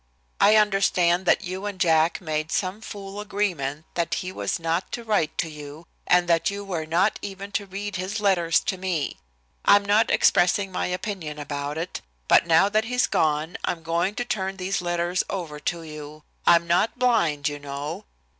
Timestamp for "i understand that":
0.39-1.43